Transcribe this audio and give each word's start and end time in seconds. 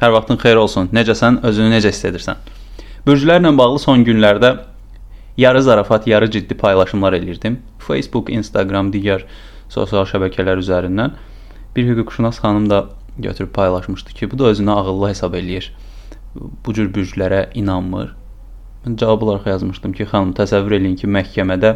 Hər 0.00 0.14
vaxtın 0.14 0.38
xeyir 0.40 0.56
olsun. 0.56 0.86
Necəsən? 0.96 1.42
Özünü 1.44 1.74
necə 1.74 1.90
hiss 1.92 2.06
edirsən? 2.08 2.38
Bürclərlə 3.04 3.50
bağlı 3.52 3.80
son 3.82 4.00
günlərdə 4.06 4.54
yarı 5.36 5.60
zarafat, 5.62 6.06
yarı 6.08 6.30
ciddi 6.30 6.56
paylaşımlar 6.56 7.12
elirdim. 7.18 7.58
Facebook, 7.78 8.30
Instagram, 8.32 8.88
digər 8.94 9.26
sosial 9.68 10.06
şəbəkələr 10.08 10.62
üzərindən. 10.62 11.18
Bir 11.76 11.84
hüquqşünas 11.90 12.40
xanım 12.40 12.70
da 12.70 12.78
götürüb 13.18 13.52
paylaşmışdı 13.52 14.16
ki, 14.16 14.30
bu 14.30 14.38
da 14.38 14.44
özünü 14.54 14.70
ağıllı 14.70 15.08
hesab 15.08 15.36
eləyir. 15.36 15.68
Bu 16.34 16.72
cür 16.72 16.88
bürclərə 16.94 17.50
inanmır. 17.54 18.14
Mən 18.86 18.96
cavab 18.96 19.26
olaraq 19.26 19.50
yazmışdım 19.52 19.92
ki, 19.92 20.06
xanım, 20.14 20.32
təsəvvür 20.38 20.78
eləyin 20.78 20.96
ki, 20.96 21.10
məhkəmədə 21.12 21.74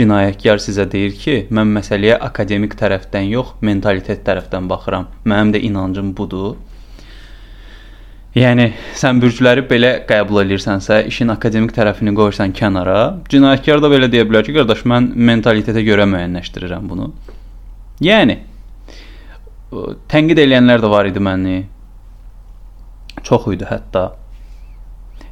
cinayətkar 0.00 0.64
sizə 0.64 0.88
deyir 0.88 1.12
ki, 1.12 1.36
mən 1.52 1.76
məsələyə 1.76 2.16
akademik 2.30 2.78
tərəfdən 2.80 3.28
yox, 3.34 3.52
mentalitet 3.60 4.24
tərəfdən 4.24 4.72
baxıram. 4.72 5.10
Mənim 5.28 5.52
də 5.52 5.60
inancım 5.68 6.14
budur. 6.16 6.56
Yəni 8.36 8.66
sən 9.00 9.16
bürcləri 9.22 9.62
belə 9.64 9.92
qəbul 10.04 10.42
edirsənsə, 10.42 10.98
işin 11.08 11.32
akademik 11.32 11.72
tərəfini 11.72 12.12
qoyursan 12.18 12.52
kənara, 12.56 13.22
cinayətkar 13.32 13.80
da 13.80 13.88
belə 13.88 14.10
deyə 14.12 14.26
bilər 14.28 14.44
ki, 14.44 14.52
qardaş, 14.58 14.82
mən 14.92 15.14
mentalitetə 15.16 15.80
görə 15.86 16.04
müəyyənləşdirirəm 16.10 16.90
bunu. 16.90 17.08
Yəni 18.04 18.36
tənqid 20.12 20.42
edənlər 20.42 20.84
də 20.84 20.90
var 20.92 21.08
idi 21.08 21.22
məni. 21.22 21.62
Çox 23.24 23.48
idi 23.54 23.70
hətta. 23.70 24.10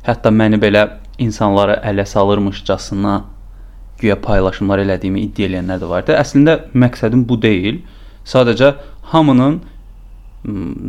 Hətta 0.09 0.33
məni 0.33 0.57
belə 0.63 0.87
insanlara 1.21 1.77
ələ 1.85 2.07
salırmışcasına 2.09 3.19
güya 4.01 4.17
paylaşımlar 4.25 4.81
elədiyimi 4.87 5.27
iddia 5.29 5.51
edənlər 5.51 5.85
də 5.85 5.93
var 5.93 6.09
idi. 6.09 6.17
Əslində 6.17 6.57
məqsədim 6.73 7.29
bu 7.29 7.37
deyil. 7.45 7.83
Sadəcə 8.25 8.73
hamının 9.13 9.61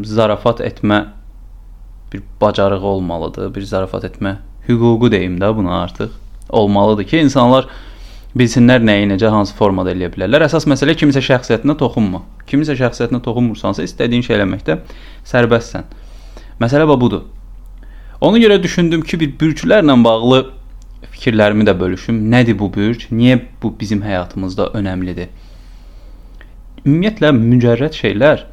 zarafat 0.08 0.64
etmə 0.64 1.04
bir 2.16 2.24
bacarığı 2.42 2.80
olmalıdır, 2.80 3.56
bir 3.56 3.62
zarafat 3.62 4.04
etmə 4.04 4.38
hüququ 4.68 5.12
deyim 5.12 5.38
də 5.40 5.56
buna 5.58 5.82
artıq 5.82 6.10
olmalıdır 6.50 7.04
ki, 7.04 7.18
insanlar 7.18 7.68
bilsinlər 8.38 8.84
nəyi 8.84 9.08
necə 9.10 9.30
hansı 9.32 9.56
formada 9.56 9.92
eləyə 9.92 10.12
bilərlər. 10.14 10.46
Əsas 10.48 10.68
məsələ 10.70 10.96
kimisə 10.96 11.24
şəxsiyyətinə 11.24 11.78
toxunma. 11.80 12.22
Kimisə 12.48 12.76
şəxsiyyətinə 12.80 13.22
toxunmursansa 13.24 13.84
istədiyin 13.84 14.24
şey 14.26 14.38
eləməkdə 14.38 14.80
sərbəstsən. 15.32 15.88
Məsələ 16.62 16.88
budur. 17.00 17.26
Ona 18.22 18.40
görə 18.40 18.62
düşündüm 18.64 19.02
ki, 19.02 19.20
bir 19.20 19.34
bürclərlə 19.40 19.96
bağlı 20.04 20.46
fikirlərimi 21.12 21.68
də 21.68 21.76
bölüşüm. 21.80 22.22
Nədir 22.32 22.60
bu 22.60 22.72
bürc? 22.74 23.10
Niyə 23.12 23.42
bu 23.64 23.74
bizim 23.80 24.04
həyatımızda 24.04 24.72
önəmlidir? 24.80 25.28
Ümumiyyətlə 26.86 27.32
mücərrəd 27.36 27.98
şeylər 27.98 28.46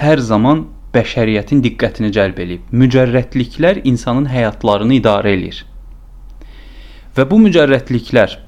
hər 0.00 0.18
zaman 0.22 0.66
bəşəriyyətin 0.96 1.62
diqqətini 1.64 2.10
cəlb 2.16 2.40
eləyib. 2.42 2.66
Mücərrətliklər 2.72 3.82
insanın 3.84 4.26
həyatlarını 4.32 4.98
idarə 4.98 5.36
eləyir. 5.36 5.62
Və 7.16 7.24
bu 7.30 7.38
mücərrətliklər 7.46 8.38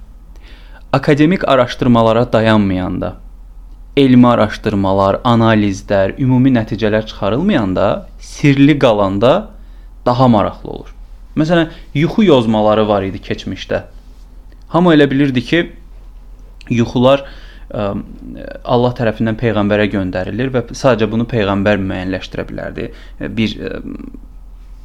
akademik 0.93 1.49
araşdırmalara 1.49 2.27
dayanmayanda, 2.33 3.17
elmi 3.97 4.29
araşdırmalar, 4.29 5.21
analizlər, 5.25 6.15
ümumi 6.21 6.53
nəticələr 6.55 7.07
çıxarılmayanda, 7.07 8.09
sirli 8.21 8.79
qalanda 8.79 9.51
daha 10.07 10.29
maraqlı 10.29 10.71
olur. 10.71 10.95
Məsələn, 11.37 11.69
yuxu 11.95 12.25
yozmaları 12.25 12.89
var 12.89 13.03
idi 13.03 13.21
keçmişdə. 13.23 13.83
Hamı 14.69 14.95
elə 14.95 15.11
bilirdi 15.11 15.43
ki, 15.45 15.61
yuxular 16.71 17.25
Allah 17.69 18.95
tərəfindən 18.97 19.37
peyğəmbərə 19.41 19.89
göndərilir 19.93 20.53
və 20.55 20.65
sadəcə 20.73 21.11
bunu 21.11 21.27
peyğəmbər 21.29 21.83
müəyyənləşdirə 21.85 22.47
bilərdi. 22.49 22.89
Bir 23.37 23.59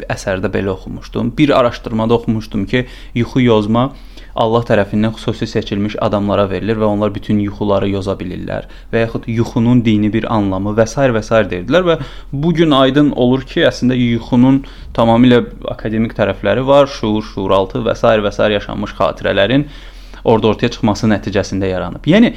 əsərdə 0.09 0.49
belə 0.51 0.73
oxumuşdum. 0.73 1.31
Bir 1.37 1.53
araşdırmada 1.59 2.13
oxumuşdum 2.13 2.65
ki, 2.65 2.85
yuxu 3.15 3.43
yozma 3.43 3.91
Allah 4.35 4.63
tərəfindən 4.65 5.13
xüsusi 5.13 5.45
seçilmiş 5.47 5.95
adamlara 6.01 6.47
verilir 6.49 6.79
və 6.81 6.87
onlar 6.89 7.11
bütün 7.13 7.37
yuxuları 7.43 7.91
yoza 7.91 8.15
bilirlər 8.17 8.65
və 8.91 9.03
yaxud 9.03 9.27
yuxunun 9.29 9.83
dini 9.85 10.09
bir 10.13 10.25
anlamı 10.33 10.73
və 10.73 10.87
s. 10.89 10.97
və 10.97 11.21
s. 11.21 11.43
deyirdilər 11.51 11.85
və 11.85 11.97
bu 12.31 12.53
gün 12.57 12.73
aydın 12.73 13.11
olur 13.11 13.45
ki, 13.45 13.61
əslində 13.69 13.93
yuxunun 13.99 14.63
tamamilə 14.97 15.43
akademik 15.69 16.17
tərəfləri 16.17 16.65
var, 16.65 16.89
şuur, 16.89 17.21
şuuraltı 17.21 17.83
və 17.85 17.93
s. 17.95 18.17
və 18.25 18.33
s. 18.33 18.49
yaşanmış 18.57 18.97
xatirələrin 18.97 19.67
orada 20.23 20.47
ortaya 20.47 20.73
çıxması 20.73 21.11
nəticəsində 21.13 21.69
yaranıb. 21.69 22.09
Yəni 22.09 22.33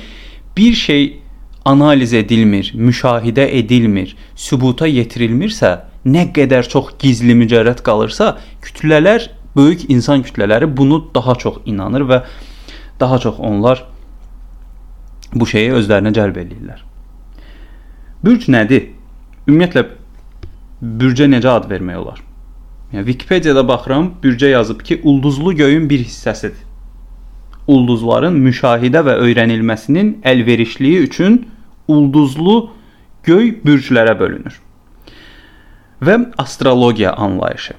bir 0.57 0.73
şey 0.75 1.21
analiz 1.65 2.13
edilmir, 2.13 2.73
müşahidə 2.75 3.49
edilmir, 3.59 4.17
sübuta 4.37 4.87
yetirilmirsə, 4.87 5.73
nə 6.07 6.29
qədər 6.35 6.69
çox 6.71 6.93
gizli 7.03 7.35
mücərrəd 7.35 7.83
qalırsa, 7.87 8.37
kütlələr, 8.63 9.29
böyük 9.57 9.89
insan 9.91 10.23
kütlələri 10.23 10.69
bunu 10.77 11.01
daha 11.15 11.35
çox 11.35 11.59
inanır 11.67 12.07
və 12.11 12.21
daha 13.01 13.19
çox 13.19 13.41
onlar 13.43 13.83
bu 15.35 15.47
şeyi 15.47 15.73
özlərinə 15.81 16.13
cəlb 16.15 16.39
eləyirlər. 16.45 16.85
Bürc 18.25 18.47
nədir? 18.53 18.93
Ümumiyyətlə 19.47 19.85
bürcə 20.81 21.27
necə 21.31 21.51
ad 21.51 21.67
vermək 21.71 21.99
olar? 21.99 22.23
Yəni 22.93 23.11
Wikipediyada 23.11 23.67
baxıram, 23.69 24.13
bürcə 24.23 24.53
yazıb 24.55 24.81
ki, 24.87 25.01
ulduzlu 25.03 25.57
göyün 25.57 25.91
bir 25.91 26.05
hissəsidir 26.07 26.66
ulduzların 27.67 28.37
müşahidə 28.45 29.03
və 29.07 29.17
öyrənilməsinin 29.25 30.17
əlverişliyi 30.27 31.03
üçün 31.07 31.41
ulduzlu 31.89 32.71
göy 33.27 33.51
bürclərə 33.65 34.15
bölünür. 34.19 34.61
Və 36.03 36.19
astrologiya 36.39 37.15
anlayışı. 37.17 37.75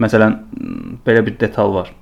Məsələn, 0.00 0.36
belə 1.06 1.24
bir 1.26 1.38
detal 1.40 1.72
var. 1.74 1.92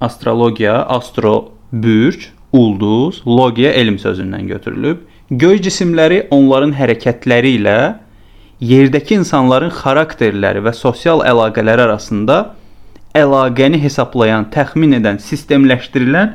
Astrologiya, 0.00 0.82
astro 0.88 1.52
bürc, 1.72 2.30
ulduz, 2.52 3.22
logiya 3.26 3.72
elm 3.72 3.98
sözündən 3.98 4.48
götürülüb. 4.48 5.04
Göy 5.30 5.60
cisimləri 5.64 6.24
onların 6.34 6.74
hərəkətləri 6.76 7.56
ilə 7.58 7.78
yerdəki 8.64 9.18
insanların 9.18 9.72
xarakterləri 9.74 10.62
və 10.64 10.72
sosial 10.76 11.24
əlaqələri 11.26 11.84
arasında 11.88 12.38
əlaqəni 13.14 13.78
hesablayan, 13.82 14.48
təxmin 14.54 14.96
edən, 14.98 15.20
sistemləşdirilən 15.22 16.34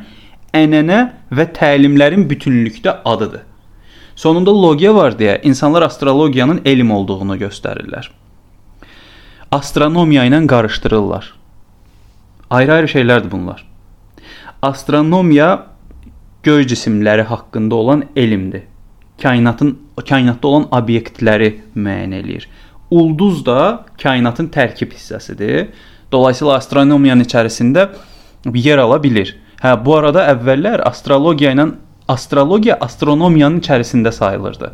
ənənə 0.55 0.99
və 1.35 1.45
təlimlərin 1.55 2.25
bütünlükdə 2.29 3.01
adıdır. 3.05 3.43
Sonunda 4.15 4.51
logiya 4.51 4.95
var 4.95 5.13
deyə 5.19 5.39
insanlar 5.47 5.85
astrologiyanın 5.87 6.61
elm 6.65 6.91
olduğunu 6.91 7.37
göstərirlər. 7.39 8.09
Astronomiya 9.51 10.25
ilə 10.27 10.41
qarışdırırlar. 10.47 11.33
Ayrı-ayrı 12.49 12.87
şeylərdir 12.91 13.31
bunlar. 13.31 13.63
Astronomiya 14.61 15.65
göy 16.43 16.67
cisimləri 16.67 17.21
haqqında 17.21 17.75
olan 17.75 18.03
elmdir. 18.15 18.63
Kainatın 19.21 19.77
kainatda 20.09 20.47
olan 20.47 20.67
obyektləri 20.71 21.49
müəyyən 21.75 22.15
eləyir. 22.19 22.49
Ulduz 22.91 23.45
da 23.45 23.85
kainatın 24.03 24.47
tərkib 24.47 24.93
hissəsidir. 24.95 25.71
Dolayısıyla 26.11 26.53
astronomiyanın 26.53 27.23
içərisində 27.23 27.89
yer 28.53 28.77
ala 28.77 28.97
bilir. 29.03 29.35
Hə, 29.61 29.75
bu 29.85 29.95
arada 29.97 30.25
əvvəllər 30.31 30.81
astrologiya 30.87 31.51
ilə 31.53 31.67
astrologiya 32.09 32.77
astronomiyanın 32.81 33.59
içərisində 33.61 34.11
sayılırdı. 34.11 34.71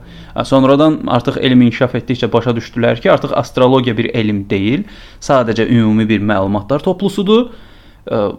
Sonradan 0.47 1.01
artıq 1.07 1.39
elm 1.41 1.65
inkişaf 1.67 1.95
etdikcə 1.99 2.31
başa 2.31 2.53
düşdülər 2.55 3.01
ki, 3.01 3.11
artıq 3.11 3.33
astrologiya 3.35 3.97
bir 3.97 4.05
elm 4.15 4.45
deyil, 4.49 4.85
sadəcə 5.19 5.67
ümumi 5.67 6.07
bir 6.09 6.23
məlumatlar 6.23 6.83
toplusudur. 6.85 7.49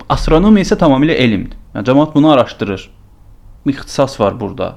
Astronomiya 0.08 0.64
isə 0.64 0.78
tamamilə 0.80 1.18
elmdir. 1.26 1.58
Yəni 1.74 1.90
cəmaət 1.90 2.14
bunu 2.14 2.32
araşdırır. 2.32 2.88
İxtisas 3.66 4.20
var 4.20 4.40
burada. 4.40 4.76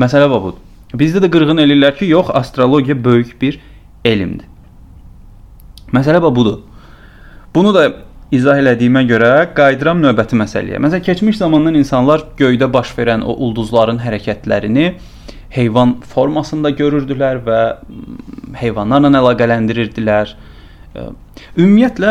Məsələ 0.00 0.26
budur. 0.32 0.56
Bizdə 0.96 1.20
də 1.22 1.30
qırğın 1.30 1.62
elirlər 1.62 1.94
ki, 1.98 2.08
yox, 2.10 2.32
astrologiya 2.34 2.96
böyük 3.04 3.36
bir 3.42 3.60
elmdir. 4.04 4.48
Məsələ 5.92 6.22
budur. 6.34 6.64
Bunu 7.56 7.70
da 7.72 7.86
izah 8.36 8.58
elədiyimə 8.60 9.00
görə 9.08 9.28
qayıdıram 9.56 10.02
növbəti 10.02 10.36
məsələyə. 10.36 10.76
Məsələn, 10.76 11.00
keçmiş 11.06 11.38
zamandan 11.38 11.78
insanlar 11.78 12.26
göydə 12.36 12.66
baş 12.68 12.90
verən 12.98 13.22
o 13.24 13.32
ulduzların 13.46 13.96
hərəkətlərini 14.02 14.90
heyvan 15.54 15.94
formasında 16.04 16.74
görürdülər 16.76 17.38
və 17.46 17.60
heyvanlarla 18.60 19.08
əlaqələndirirdilər. 19.22 20.34
Ümumiyyətlə 21.56 22.10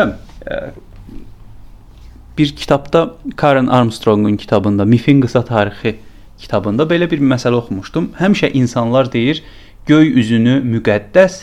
bir 2.38 2.54
kitabda 2.62 3.04
Karen 3.36 3.66
Armstrongun 3.66 4.36
kitabında 4.36 4.84
Mifin 4.84 5.20
qısa 5.22 5.44
tarixi 5.44 5.94
kitabında 6.42 6.88
belə 6.90 7.06
bir 7.10 7.22
məsələ 7.22 7.60
oxumuşdum. 7.60 8.10
Həmişə 8.18 8.50
insanlar 8.50 9.12
deyir, 9.12 9.44
göy 9.86 10.10
üzünü 10.24 10.58
müqəddəs 10.74 11.38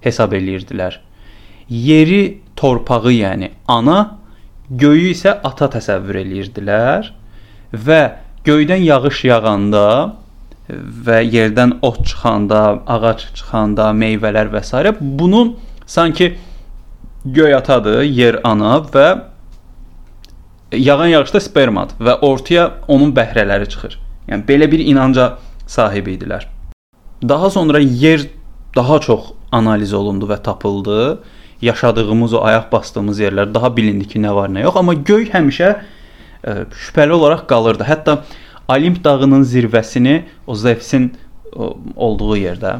hesab 0.00 0.32
eləyirdilər. 0.32 0.96
Yeri 1.68 2.40
torpağı, 2.56 3.12
yəni 3.12 3.50
ana, 3.68 4.18
göyü 4.70 5.12
isə 5.12 5.36
ata 5.44 5.68
təsəvvür 5.74 6.20
eləyirdilər 6.22 7.10
və 7.74 8.00
göydən 8.46 8.84
yağış 8.84 9.24
yağanda 9.28 9.86
və 11.06 11.20
yerdən 11.26 11.78
ot 11.82 12.00
çıxanda, 12.06 12.80
ağac 12.86 13.26
çıxanda, 13.36 13.90
meyvələr 13.92 14.50
və 14.52 14.62
s. 14.64 14.94
bunu 15.00 15.56
sanki 15.86 16.36
göy 17.24 17.54
atadır, 17.54 18.02
yer 18.02 18.40
ana 18.44 18.78
və 18.94 19.08
yağan 20.72 21.06
yağışda 21.06 21.40
spermadır 21.40 22.00
və 22.00 22.18
ortaya 22.20 22.70
onun 22.88 23.12
bəhrələri 23.14 23.68
çıxır. 23.68 23.98
Yəni 24.28 24.46
belə 24.48 24.70
bir 24.70 24.80
inanca 24.80 25.36
sahib 25.66 26.08
idilər. 26.08 26.48
Daha 27.28 27.50
sonra 27.50 27.78
yer 27.78 28.26
daha 28.76 28.98
çox 29.00 29.32
analiz 29.52 29.92
olundu 29.92 30.26
və 30.26 30.42
tapıldı. 30.42 31.20
Yaşadığımız 31.62 32.34
o 32.34 32.44
ayaq 32.44 32.70
bastığımız 32.72 33.20
yerlər 33.20 33.54
daha 33.54 33.76
bilindi 33.76 34.08
ki, 34.08 34.20
nə 34.20 34.34
var, 34.34 34.48
nə 34.48 34.64
yox, 34.66 34.76
amma 34.76 34.94
göy 34.94 35.28
həmişə 35.32 35.68
ə, 35.74 35.76
e, 36.44 36.56
şübhəli 36.86 37.12
olaraq 37.12 37.46
qalırdı. 37.48 37.86
Hətta 37.88 38.22
Olimp 38.68 39.04
dağının 39.04 39.42
zirvəsini 39.44 40.22
o 40.46 40.54
Zevsin 40.56 41.10
olduğu 41.96 42.36
yerdə 42.40 42.78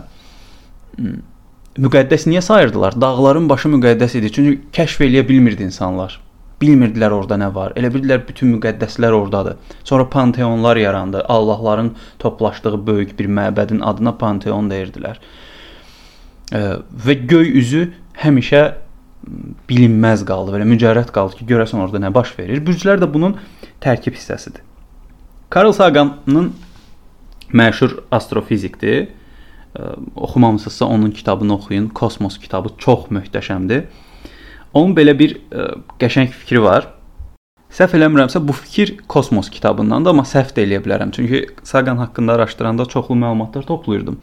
müqəddəs 1.79 2.29
niyə 2.31 2.41
sayırdılar? 2.43 2.97
Dağların 3.01 3.49
başı 3.49 3.69
müqəddəs 3.69 4.17
idi. 4.19 4.31
Çünki 4.33 4.55
kəşf 4.73 5.03
eləyə 5.07 5.27
bilmirdi 5.29 5.67
insanlar. 5.67 6.21
Bilmirdilər 6.63 7.13
orada 7.13 7.37
nə 7.37 7.51
var. 7.55 7.75
Elə 7.77 7.91
bildilər 7.93 8.23
bütün 8.29 8.55
müqəddəslər 8.55 9.13
ordadır. 9.13 9.57
Sonra 9.85 10.09
panteonlar 10.11 10.77
yarandı. 10.77 11.25
Allahların 11.29 11.93
toplaşdığı 12.19 12.87
böyük 12.87 13.19
bir 13.19 13.29
məbədin 13.29 13.83
adına 13.83 14.17
panteon 14.19 14.71
deyirdilər. 14.71 15.19
Və 16.55 17.15
göy 17.27 17.51
üzü 17.59 17.89
həmişə 18.23 18.63
bilinməz 19.69 20.23
qaldı. 20.29 20.55
Belə 20.55 20.69
mücərrəd 20.69 21.11
qaldı 21.15 21.41
ki, 21.41 21.49
görəsən 21.49 21.81
orada 21.83 22.01
nə 22.03 22.13
baş 22.15 22.35
verir. 22.39 22.63
Bürclər 22.65 23.01
də 23.03 23.09
bunun 23.11 23.39
tərkib 23.83 24.15
hissəsidir. 24.15 24.63
Carl 25.55 25.73
Saganın 25.73 26.53
məşhur 27.53 28.01
astrofizikdir 28.11 29.09
oxumamısınızsa 30.17 30.85
onun 30.85 31.11
kitabını 31.11 31.55
oxuyun. 31.55 31.89
Kosmos 31.89 32.39
kitabı 32.39 32.69
çox 32.79 33.09
möhtəşəmdir. 33.11 33.89
Onun 34.75 34.95
belə 34.95 35.15
bir 35.19 35.37
ə, 35.51 35.67
qəşəng 35.99 36.31
fikri 36.31 36.63
var. 36.63 36.89
Səhv 37.75 37.97
eləmirəmsə 37.99 38.39
bu 38.39 38.55
fikir 38.55 38.97
Kosmos 39.09 39.51
kitabındandır, 39.51 40.15
amma 40.15 40.23
səhv 40.23 40.55
də 40.55 40.63
eləyə 40.67 40.83
bilərəm. 40.85 41.11
Çünki 41.15 41.47
Sagan 41.67 41.99
haqqında 41.99 42.39
araşdıranda 42.39 42.87
çoxlu 42.87 43.15
məlumatlar 43.19 43.67
toplayırdım. 43.67 44.21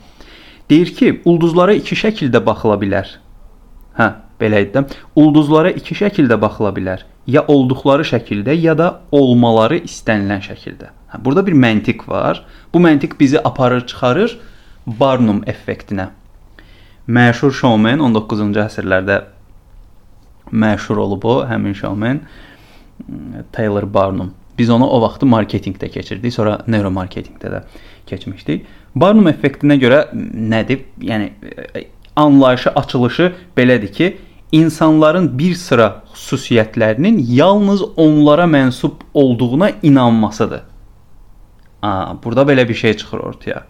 Deyir 0.72 0.94
ki, 0.96 1.08
ulduzlara 1.28 1.74
iki 1.76 1.98
şəkildə 2.00 2.40
baxıla 2.46 2.78
bilər. 2.80 3.10
Hə, 3.98 4.06
belə 4.40 4.62
idi. 4.64 4.86
Ulduzlara 5.20 5.74
iki 5.76 5.98
şəkildə 6.00 6.38
baxıla 6.40 6.72
bilər. 6.78 7.04
Ya 7.28 7.44
olduqları 7.44 8.06
şəkildə, 8.08 8.56
ya 8.56 8.78
da 8.80 8.88
olmaları 9.12 9.82
istənilən 9.84 10.40
şəkildə. 10.48 10.94
Hə, 11.12 11.20
burada 11.26 11.44
bir 11.48 11.58
məntiq 11.60 12.08
var. 12.08 12.40
Bu 12.74 12.80
məntiq 12.80 13.20
bizi 13.20 13.42
aparır, 13.44 13.84
çıxarır 13.92 14.38
Barnum 14.88 15.44
effektinə. 15.44 16.08
Məşhur 17.12 17.52
showman 17.52 18.00
19-cu 18.00 18.64
əsrlərdə 18.64 19.20
məşhur 20.52 21.04
olub 21.04 21.28
o, 21.28 21.36
həmin 21.52 21.76
showman 21.76 22.24
Taylor 23.52 23.94
Barnum. 23.94 24.32
Biz 24.58 24.70
onu 24.70 24.88
o 24.88 25.02
vaxtı 25.02 25.26
marketinqdə 25.26 25.90
keçirdik, 25.92 26.34
sonra 26.34 26.60
neuromarketinqdə 26.68 27.52
də 27.54 27.64
keçmişdik. 28.08 28.66
Barnum 28.96 29.28
effektinə 29.32 29.78
görə 29.82 30.02
nədir? 30.54 30.86
Yəni 31.02 31.32
anlayışı, 32.16 32.70
açılışı 32.70 33.34
belədir 33.58 33.92
ki, 33.92 34.18
insanların 34.52 35.32
bir 35.40 35.56
sıra 35.56 36.04
xüsusiyyətlərinin 36.14 37.22
yalnız 37.34 37.82
onlara 37.96 38.44
mənsub 38.44 39.04
olduğuna 39.14 39.72
inanmasıdır. 39.84 40.62
Aa, 41.82 42.16
burada 42.24 42.42
belə 42.42 42.68
bir 42.70 42.76
şey 42.76 42.98
çıxır 42.98 43.20
ortaya 43.20 43.64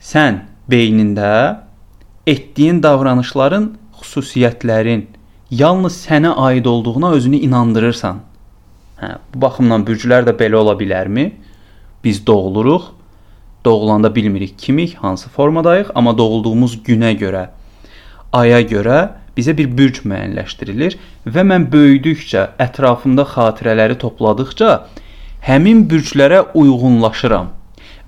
sən 0.00 0.40
beynində 0.70 1.60
etdiyin 2.26 2.80
davranışların, 2.82 3.70
xüsusiyyətlərin 4.00 5.06
yalnız 5.50 5.96
sənə 6.06 6.32
aid 6.48 6.64
olduğuna 6.64 7.10
özünü 7.12 7.36
inandırırsan. 7.36 8.20
Hə, 9.00 9.14
bu 9.32 9.40
baxımdan 9.40 9.86
bürclər 9.88 10.26
də 10.28 10.34
belə 10.36 10.60
ola 10.60 10.74
bilərmi? 10.76 11.30
Biz 12.04 12.26
doğuluruq, 12.26 12.82
doğulanda 13.64 14.14
bilmirik 14.14 14.58
kimik, 14.58 14.94
hansı 14.94 15.28
formadayıq, 15.28 15.94
amma 15.94 16.18
doğulduğumuz 16.18 16.78
günə 16.84 17.14
görə, 17.20 17.46
aya 18.32 18.60
görə 18.60 18.98
bizə 19.36 19.56
bir 19.56 19.70
bürc 19.78 20.02
müəyyənləşdirilir 20.04 20.98
və 21.26 21.44
mən 21.48 21.68
böyüdükcə, 21.72 22.50
ətrafımda 22.60 23.24
xatirələri 23.32 23.96
topladıkca 24.04 24.70
həmin 25.48 25.86
bürclərə 25.88 26.44
uyğunlaşıram 26.54 27.50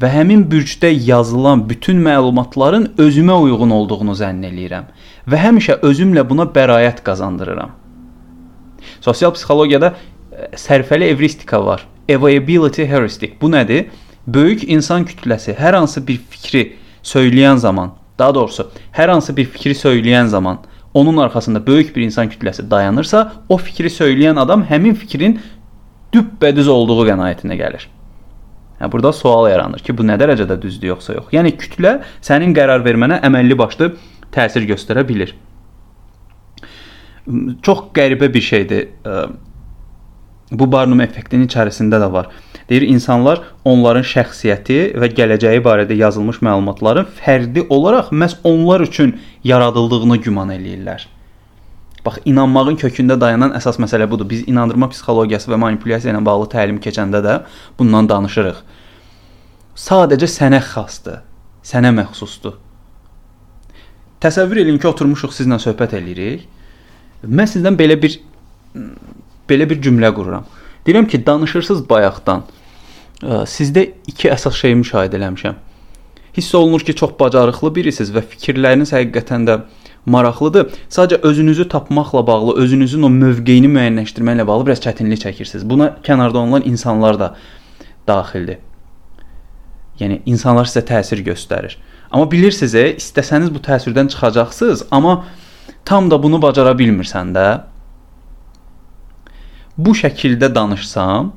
və 0.03 0.11
həmin 0.13 0.45
bürcdə 0.51 0.91
yazılan 0.93 1.65
bütün 1.69 2.01
məlumatların 2.05 2.91
özümə 2.99 3.37
uyğun 3.47 3.71
olduğunu 3.79 4.17
zənn 4.19 4.45
eləyirəm 4.51 4.91
və 5.31 5.41
həmişə 5.47 5.81
özümlə 5.89 6.29
buna 6.29 6.49
bəraət 6.57 7.01
qazandırıram. 7.07 7.71
Sosial 9.01 9.33
psixologiyada 9.35 9.95
sərfəli 10.57 11.11
evristika 11.13 11.61
var. 11.65 11.87
Availability 12.11 12.87
heuristic. 12.87 13.39
Bu 13.41 13.51
nədir? 13.53 13.89
Böyük 14.27 14.65
insan 14.71 15.07
kütləsi 15.07 15.55
hər 15.59 15.75
hansı 15.75 16.03
bir 16.07 16.21
fikri 16.31 16.77
söyləyən 17.03 17.59
zaman, 17.63 17.95
daha 18.19 18.35
doğrusu, 18.35 18.69
hər 18.95 19.11
hansı 19.11 19.35
bir 19.37 19.49
fikri 19.51 19.75
söyləyən 19.75 20.27
zaman 20.31 20.61
onun 20.95 21.17
arxasında 21.17 21.67
böyük 21.67 21.97
bir 21.97 22.03
insan 22.03 22.29
kütləsi 22.29 22.71
dayanırsa, 22.71 23.33
o 23.49 23.57
fikri 23.57 23.91
söyləyən 23.91 24.39
adam 24.41 24.63
həmin 24.69 24.95
fikrin 24.95 25.41
düppədüz 26.13 26.69
olduğu 26.69 27.07
qənaətinə 27.09 27.57
gəlir. 27.59 27.89
Hə, 28.79 28.91
burada 28.93 29.13
sual 29.13 29.49
yaranır 29.51 29.83
ki, 29.85 29.95
bu 29.97 30.05
nə 30.07 30.19
dərəcədə 30.21 30.59
düzdür 30.63 30.93
yoxsa 30.93 31.17
yox. 31.17 31.31
Yəni 31.33 31.55
kütlə 31.59 32.01
sənin 32.25 32.55
qərar 32.57 32.85
vermənə 32.85 33.21
əməlli 33.25 33.57
başlı 33.59 33.93
təsir 34.35 34.67
göstərə 34.69 35.07
bilər. 35.09 35.33
Çox 37.63 37.89
qəribə 37.95 38.29
bir 38.35 38.43
şeydir. 38.43 38.89
Bu 40.53 40.67
Barnum 40.73 41.01
effektinin 41.01 41.49
içərisində 41.49 41.97
də 42.03 42.11
var. 42.13 42.29
Deyir 42.69 42.85
insanlar 42.85 43.41
onların 43.65 44.05
şəxsiyyəti 44.05 44.79
və 45.01 45.09
gələcəyi 45.17 45.63
barədə 45.65 45.97
yazılmış 45.97 46.43
məlumatların 46.45 47.09
fərdi 47.19 47.65
olaraq 47.73 48.13
məhz 48.13 48.37
onlar 48.45 48.85
üçün 48.85 49.17
yaradıldığını 49.45 50.19
güman 50.27 50.53
eləyirlər. 50.53 51.07
Bax, 52.05 52.19
inanmağın 52.27 52.77
kökündə 52.83 53.17
dayanan 53.21 53.55
əsas 53.57 53.79
məsələ 53.81 54.09
budur. 54.11 54.29
Biz 54.29 54.45
inandırma 54.51 54.91
psixologiyası 54.93 55.53
və 55.53 55.59
manipulyasiya 55.65 56.13
ilə 56.13 56.25
bağlı 56.27 56.49
təlim 56.53 56.81
keçəndə 56.83 57.23
də 57.25 57.37
bundan 57.79 58.11
danışırıq. 58.11 58.59
Sadəcə 59.79 60.29
sənə 60.29 60.61
xasdır, 60.67 61.23
sənə 61.65 61.95
məxsusdur. 61.97 62.59
Təsəvvür 64.23 64.61
edin 64.67 64.77
ki, 64.83 64.89
oturmuşuq 64.91 65.33
sizlə 65.35 65.57
söhbət 65.63 65.97
eləyirik. 65.99 66.45
Mən 67.23 67.49
sizdən 67.49 67.79
belə 67.79 67.97
bir 68.03 68.19
belə 69.53 69.69
bir 69.69 69.83
cümlə 69.85 70.11
qururam. 70.17 70.49
Deyirəm 70.87 71.07
ki, 71.09 71.21
danışırsınız 71.27 71.85
bayaqdan. 71.91 72.43
Sizdə 73.47 73.85
iki 74.11 74.33
əsas 74.33 74.57
şeyi 74.59 74.81
müşahidə 74.81 75.21
eləmişəm. 75.21 75.61
Hiss 76.37 76.55
olunur 76.55 76.81
ki, 76.81 76.95
çox 76.97 77.13
bacarıqlı 77.21 77.75
birisiniz 77.77 78.11
və 78.17 78.25
fikirləriniz 78.33 78.91
həqiqətən 78.97 79.47
də 79.47 79.61
maraqlıdır. 80.07 80.73
Sadəcə 80.91 81.21
özünüzü 81.23 81.69
tapmaqla 81.69 82.27
bağlı, 82.27 82.57
özünüzün 82.65 83.03
o 83.03 83.11
mövqeyini 83.11 83.71
müəyyənləşdirməklə 83.71 84.47
bağlı 84.47 84.67
biraz 84.67 84.83
çətinlik 84.83 85.23
çəkirsiniz. 85.23 85.69
Buna 85.69 85.93
kənarda 86.03 86.39
olan 86.39 86.67
insanlar 86.67 87.19
da 87.21 87.35
daxildir. 88.09 88.59
Yəni 90.01 90.23
insanlar 90.27 90.67
sizə 90.67 90.83
təsir 90.89 91.23
göstərir. 91.23 91.77
Amma 92.11 92.31
bilirsiniz, 92.31 92.75
e, 92.75 92.87
istəsəniz 92.99 93.53
bu 93.55 93.63
təsirdən 93.63 94.09
çıxacaqsınız, 94.09 94.87
amma 94.91 95.25
tam 95.85 96.11
da 96.11 96.23
bunu 96.23 96.43
bacara 96.43 96.73
bilmirsən 96.79 97.31
də. 97.37 97.47
Bu 99.79 99.95
şəkildə 99.97 100.55
danışsam, 100.55 101.33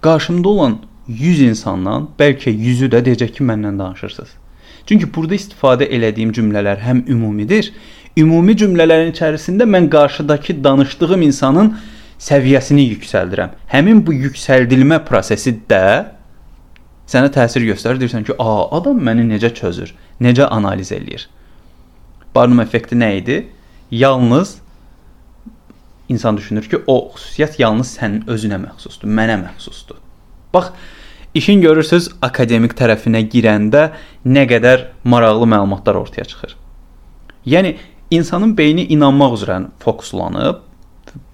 qarşımda 0.00 0.48
olan 0.48 0.76
100 1.08 1.40
insandan 1.40 2.06
bəlkə 2.18 2.52
100-ü 2.54 2.88
də 2.92 3.00
deyəcək 3.08 3.32
ki, 3.38 3.44
məndən 3.44 3.78
danışırsınız. 3.78 4.30
Çünki 4.86 5.08
burada 5.14 5.34
istifadə 5.34 5.88
elədiyim 5.90 6.30
cümlələr 6.34 6.78
həm 6.78 7.02
ümumidir, 7.10 7.72
ümumi 8.16 8.54
cümlələrin 8.58 9.10
içərisində 9.10 9.66
mən 9.66 9.90
qarşıdakı 9.90 10.56
danışdığım 10.64 11.26
insanın 11.26 11.74
səviyyəsini 12.22 12.86
yüksəldirəm. 12.94 13.58
Həmin 13.74 14.06
bu 14.06 14.14
yüksəldilmə 14.14 15.02
prosesi 15.04 15.56
də 15.70 15.84
sənə 17.10 17.34
təsir 17.34 17.66
göstərir. 17.66 17.98
Deyirsən 17.98 18.24
ki, 18.24 18.38
"A, 18.38 18.78
adam 18.78 19.00
məni 19.00 19.26
necə 19.26 19.54
çözür, 19.54 19.94
necə 20.20 20.46
analiz 20.46 20.92
eləyir?" 20.92 21.26
Barnum 22.34 22.60
effekti 22.60 22.94
nə 22.94 23.16
idi? 23.18 23.46
Yalnız 23.90 24.61
insan 26.12 26.36
düşünür 26.36 26.68
ki, 26.68 26.82
o 26.86 27.12
xüsusiyyət 27.16 27.58
yalnız 27.62 27.94
sənin 27.98 28.26
özünə 28.30 28.58
məxsusdur, 28.62 29.08
mənə 29.08 29.38
məxsusdur. 29.42 30.00
Bax, 30.54 30.72
işin 31.34 31.62
görürsüz 31.64 32.10
akademik 32.22 32.76
tərəfinə 32.78 33.24
girəndə 33.32 33.88
nə 34.24 34.44
qədər 34.50 34.90
maraqlı 35.04 35.48
məlumatlar 35.54 35.98
ortaya 36.00 36.24
çıxır. 36.28 36.56
Yəni 37.46 37.76
insanın 38.12 38.56
beyni 38.58 38.84
inanmaq 38.94 39.38
üzrə 39.40 39.58
fokuslanıb 39.82 40.60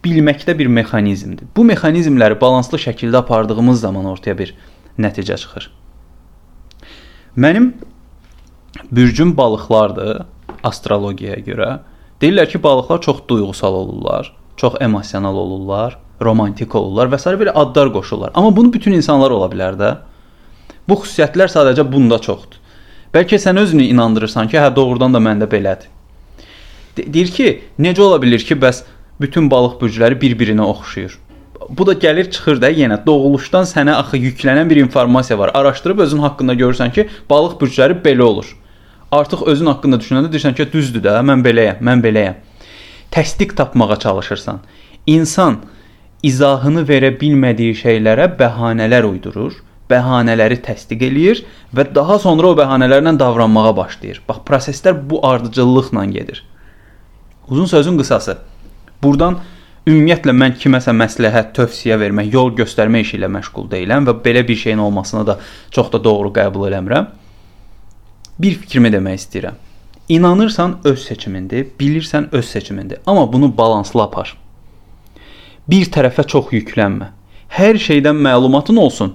bilməkdə 0.04 0.54
bir 0.58 0.70
mexanizmdir. 0.72 1.50
Bu 1.56 1.64
mexanizmləri 1.66 2.38
balanslı 2.40 2.78
şəkildə 2.86 3.20
apardığımız 3.22 3.80
zaman 3.80 4.06
ortaya 4.06 4.38
bir 4.38 4.54
nəticə 4.98 5.36
çıxır. 5.42 5.70
Mənim 7.36 7.72
bürcüm 8.90 9.36
balıqlardır 9.36 10.24
astrologiyaya 10.66 11.42
görə. 11.46 11.70
Deyirlər 12.22 12.48
ki, 12.50 12.62
balıqlar 12.62 13.00
çox 13.02 13.20
duyğusal 13.28 13.74
olurlar, 13.74 14.32
çox 14.58 14.74
emosional 14.80 15.36
olurlar, 15.36 15.96
romantik 16.20 16.74
olurlar 16.74 17.08
və 17.12 17.18
s. 17.18 17.30
belə 17.40 17.54
adlar 17.54 17.92
qoşurlar. 17.92 18.30
Amma 18.34 18.56
bunu 18.56 18.72
bütün 18.72 18.92
insanlar 18.92 19.30
ola 19.30 19.46
bilər 19.52 19.78
də. 19.78 19.92
Bu 20.88 20.98
xüsusiyyətlər 20.98 21.52
sadəcə 21.52 21.84
bunda 21.92 22.18
çoxdur. 22.18 22.58
Bəlkə 23.14 23.38
sən 23.40 23.56
özünü 23.60 23.86
inandırırsan 23.92 24.48
ki, 24.48 24.58
hə 24.58 24.74
doğrudan 24.76 25.14
da 25.14 25.20
məndə 25.22 25.48
belədir. 25.48 25.88
De 26.96 27.06
deyir 27.14 27.30
ki, 27.32 27.48
necə 27.78 28.02
ola 28.04 28.18
bilər 28.20 28.42
ki, 28.44 28.56
bəs 28.58 28.82
bütün 29.20 29.48
balıq 29.50 29.78
bürcləri 29.80 30.18
bir-birinə 30.20 30.66
oxşuyur? 30.66 31.18
Bu 31.68 31.86
da 31.86 31.92
gəlir 31.92 32.30
çıxır 32.32 32.60
da 32.62 32.70
yenə 32.70 32.98
doğuluşdan 33.06 33.66
sənə 33.68 33.94
axı 34.00 34.16
yüklənən 34.16 34.70
bir 34.70 34.76
informasiya 34.84 35.38
var. 35.38 35.50
Araşdırıb 35.54 35.98
özün 36.04 36.18
haqqında 36.24 36.54
görürsən 36.54 36.92
ki, 36.92 37.08
balıq 37.30 37.58
bürcləri 37.60 37.98
belə 38.04 38.22
olur. 38.22 38.52
Artıq 39.12 39.46
özün 39.46 39.66
haqqında 39.72 39.96
düşünəndə 40.02 40.32
deyirsən 40.32 40.56
ki, 40.56 40.68
düzdür 40.72 41.04
də, 41.04 41.16
mən 41.30 41.44
beləyəm, 41.44 41.82
mən 41.84 42.04
beləyəm. 42.04 42.47
Təsdiq 43.10 43.54
tapmağa 43.56 43.96
çalışırsan. 43.98 44.60
İnsan 45.06 45.58
izahını 46.22 46.84
verə 46.88 47.12
bilmədiyi 47.20 47.76
şeylərə 47.78 48.28
bəhanələr 48.38 49.06
uydurur, 49.08 49.54
bəhanələri 49.90 50.60
təsdiq 50.64 51.04
eləyir 51.08 51.44
və 51.74 51.86
daha 51.94 52.18
sonra 52.18 52.52
o 52.52 52.56
bəhanələrlə 52.58 53.14
davranmağa 53.18 53.76
başlayır. 53.76 54.22
Bax, 54.28 54.42
proseslər 54.48 54.98
bu 55.10 55.22
ardıcıllıqla 55.26 56.04
gedir. 56.04 56.44
Uzun 57.48 57.66
sözün 57.66 57.96
qısası. 57.98 58.36
Burdan 59.02 59.38
ümumiyyətlə 59.88 60.34
mən 60.36 60.58
kiməsə 60.60 60.92
məsləhət, 60.92 61.54
tövsiyə 61.56 61.96
vermək, 62.00 62.32
yol 62.34 62.52
göstərmə 62.58 63.00
işi 63.04 63.16
ilə 63.16 63.30
məşğul 63.32 63.70
deyiləm 63.72 64.10
və 64.10 64.18
belə 64.24 64.44
bir 64.48 64.56
şeyin 64.56 64.82
olmasını 64.84 65.26
da 65.26 65.38
çox 65.70 65.92
da 65.92 66.04
doğru 66.04 66.32
qəbul 66.34 66.68
eləmirəm 66.68 67.08
bir 68.38 68.54
fikrimi 68.54 68.92
demək 68.92 69.22
istəyirəm. 69.22 69.56
İnanırsan 70.08 70.78
öz 70.84 71.02
seçimindir, 71.04 71.66
bilirsən 71.80 72.26
öz 72.32 72.44
seçimindir, 72.44 72.98
amma 73.06 73.32
bunu 73.32 73.56
balanslı 73.56 74.02
apar. 74.02 74.36
Bir 75.68 75.90
tərəfə 75.92 76.24
çox 76.26 76.48
yüklənmə. 76.52 77.10
Hər 77.52 77.76
şeydən 77.76 78.16
məlumatın 78.24 78.80
olsun, 78.80 79.12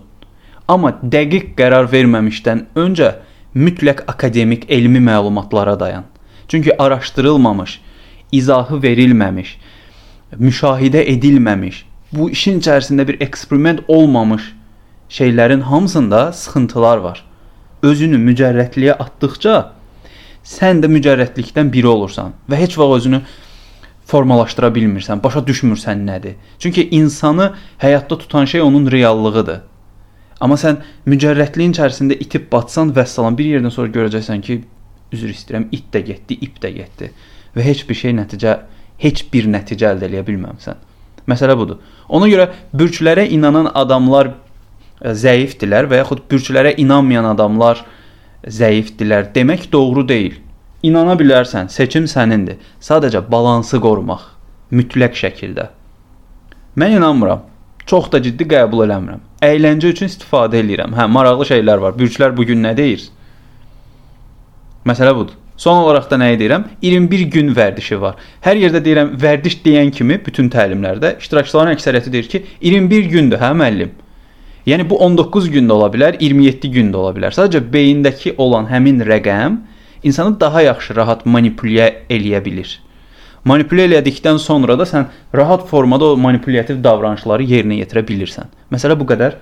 amma 0.68 0.94
dəqiq 1.02 1.56
qərar 1.58 1.90
verməmişdən 1.90 2.66
öncə 2.76 3.10
mütləq 3.56 4.06
akademik 4.08 4.70
elmi 4.70 5.02
məlumatlara 5.02 5.80
dayan. 5.80 6.06
Çünki 6.48 6.78
araşdırılmamış, 6.82 7.80
izahı 8.32 8.78
verilməmiş, 8.86 9.58
müşahidə 10.38 11.06
edilməmiş, 11.18 11.86
bu 12.14 12.30
işin 12.30 12.62
içərisində 12.62 13.08
bir 13.08 13.22
eksperiment 13.22 13.82
olmamış 13.88 14.54
şeylərin 15.10 15.62
hamısında 15.62 16.32
sıxıntılar 16.34 16.98
var 16.98 17.26
özünü 17.84 18.18
mücərrətliyə 18.30 18.96
atdıqca 19.04 19.56
sən 20.44 20.84
də 20.84 20.90
mücərrətlikdən 20.92 21.72
biri 21.74 21.88
olursan 21.88 22.36
və 22.50 22.60
heç 22.60 22.78
vaxt 22.80 22.98
özünü 23.00 23.22
formalaşdıra 24.10 24.70
bilmirsən, 24.76 25.24
başa 25.24 25.40
düşmürsən 25.48 26.04
nədir. 26.08 26.36
Çünki 26.60 26.90
insanı 26.92 27.54
həyatda 27.82 28.18
tutan 28.18 28.46
şey 28.46 28.62
onun 28.62 28.92
reallığıdır. 28.92 29.62
Amma 30.44 30.58
sən 30.60 30.82
mücərrətliyin 31.08 31.72
içərisində 31.72 32.18
itib 32.20 32.50
batsan 32.52 32.92
vəssalam 32.96 33.38
bir 33.38 33.54
yerdən 33.56 33.72
sonra 33.72 33.94
görəcəksən 33.96 34.42
ki, 34.44 34.60
üzr 35.16 35.32
istəyirəm, 35.32 35.70
it 35.72 35.88
də 35.94 36.04
getdi, 36.10 36.38
ip 36.42 36.60
də 36.60 36.74
getdi 36.76 37.12
və 37.56 37.64
heç 37.64 37.86
bir 37.90 37.96
şey 37.96 38.16
nəticə, 38.18 38.58
heç 39.00 39.26
bir 39.34 39.48
nəticə 39.54 39.94
əldə 39.94 40.10
edə 40.10 40.24
bilməmisən. 40.28 40.80
Məsələ 41.30 41.56
budur. 41.56 41.80
Ona 42.10 42.28
görə 42.28 42.50
bürclərə 42.76 43.28
inanan 43.32 43.70
adamlar 43.80 44.34
zəifdilər 45.00 45.88
və 45.92 46.02
yaxud 46.02 46.26
bürclərə 46.32 46.74
inanmayan 46.82 47.30
adamlar 47.32 47.86
zəifdilər 48.48 49.32
demək 49.36 49.70
doğru 49.72 50.08
deyil. 50.08 50.40
İnana 50.84 51.16
bilərsən, 51.20 51.70
seçim 51.72 52.06
sənindir. 52.12 52.60
Sadəcə 52.84 53.24
balansı 53.32 53.80
qorumaq 53.80 54.26
mütləq 54.74 55.16
şəkildə. 55.16 55.70
Mən 56.80 56.98
inanmıram. 56.98 57.46
Çox 57.86 58.10
da 58.12 58.22
ciddi 58.24 58.48
qəbul 58.48 58.86
eləmirəm. 58.86 59.22
Əyləncə 59.44 59.92
üçün 59.94 60.10
istifadə 60.10 60.62
eləyirəm. 60.64 60.96
Hə, 60.96 61.08
maraqlı 61.12 61.48
şeylər 61.52 61.82
var. 61.84 61.96
Bürclər 62.00 62.36
bu 62.36 62.46
gün 62.48 62.64
nə 62.64 62.72
deyir? 62.78 63.04
Məsələ 64.88 65.16
budur. 65.16 65.36
Son 65.58 65.84
olaraq 65.84 66.10
da 66.10 66.18
nəyi 66.18 66.40
deyirəm? 66.40 66.64
21 66.82 67.26
gün 67.32 67.52
vərdişi 67.56 68.00
var. 68.02 68.16
Hər 68.44 68.60
yerdə 68.60 68.82
deyirəm, 68.84 69.14
vərdiş 69.20 69.60
deyən 69.66 69.92
kimi 69.94 70.18
bütün 70.26 70.50
təlimlərdə 70.52 71.18
iştirakçıların 71.22 71.76
əksəriyyəti 71.76 72.14
deyir 72.16 72.30
ki, 72.32 72.42
21 72.62 73.12
gündür, 73.12 73.40
hə 73.44 73.52
müəllim? 73.60 73.92
Yəni 74.66 74.86
bu 74.90 74.98
19 75.04 75.50
gün 75.52 75.68
də 75.68 75.76
ola 75.76 75.90
bilər, 75.92 76.16
27 76.24 76.70
gün 76.72 76.92
də 76.94 77.00
ola 77.00 77.12
bilər. 77.16 77.36
Sadəcə 77.36 77.60
beyindəki 77.74 78.36
olan 78.40 78.70
həmin 78.72 79.02
rəqəm 79.04 79.58
insanı 80.08 80.40
daha 80.40 80.62
yaxşı 80.62 80.96
rahat 80.96 81.26
manipulyasiya 81.26 82.06
eləyə 82.10 82.40
bilir. 82.46 82.78
Manipulyasiya 83.44 84.00
elədikdən 84.00 84.40
sonra 84.40 84.78
da 84.80 84.88
sən 84.88 85.10
rahat 85.36 85.68
formada 85.68 86.14
o 86.14 86.18
manipulyattiv 86.18 86.80
davranışları 86.84 87.44
yerinə 87.44 87.82
yetirə 87.82 88.06
bilirsən. 88.08 88.48
Məsələ 88.72 88.96
bu 89.00 89.08
qədər 89.10 89.36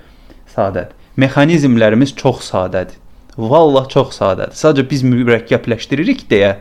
sadədir. 0.56 0.98
Mexanizmlərimiz 1.22 2.16
çox 2.18 2.42
sadədir. 2.50 2.98
Vallah 3.38 3.86
çox 3.94 4.18
sadədir. 4.18 4.58
Sadəcə 4.58 4.90
biz 4.90 5.06
mürəkkəbləşdiririk 5.06 6.26
deyə 6.34 6.56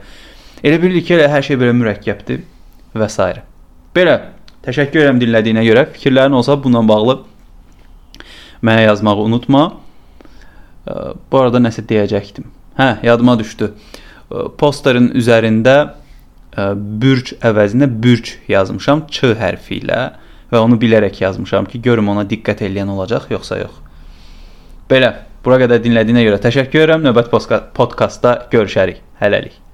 elə 0.61 0.83
bilirik 0.83 1.09
ki, 1.09 1.17
elə 1.17 1.33
hər 1.33 1.49
şey 1.49 1.57
belə 1.57 1.73
mürəkkəbdir 1.81 2.45
və 2.93 3.09
s. 3.09 3.33
Belə 3.97 4.21
təşəkkür 4.69 5.01
edirəm 5.01 5.25
dinlədiyinə 5.25 5.65
görə. 5.65 5.89
Fikirlərin 5.97 6.37
olsa 6.37 6.61
bununla 6.61 6.89
bağlı 6.89 7.19
mənə 8.63 8.87
yazmağı 8.89 9.25
unutma. 9.27 9.65
Bu 11.31 11.41
arada 11.41 11.61
nəsə 11.63 11.85
deyəcəkdim. 11.89 12.47
Hə, 12.79 12.91
yadıma 13.07 13.37
düşdü. 13.41 13.73
Posterin 14.59 15.11
üzərində 15.19 15.77
bürc 16.57 17.35
əvəzinə 17.47 17.89
bürc 18.03 18.37
yazmışam 18.51 19.05
ç 19.11 19.35
hərfi 19.39 19.81
ilə 19.81 20.01
və 20.51 20.59
onu 20.59 20.79
bilərək 20.83 21.23
yazmışam 21.23 21.69
ki, 21.71 21.79
görüm 21.83 22.11
ona 22.11 22.25
diqqət 22.27 22.65
eləyən 22.67 22.91
olacaq 22.91 23.31
yoxsa 23.31 23.61
yox. 23.63 23.77
Belə, 24.91 25.13
bura 25.45 25.61
qədər 25.63 25.83
dinlədiyinə 25.85 26.27
görə 26.27 26.43
təşəkkür 26.43 26.83
edirəm. 26.83 27.07
Növbəti 27.07 27.31
podkastda 27.77 28.37
görüşərik. 28.51 29.05
Hələlik. 29.23 29.70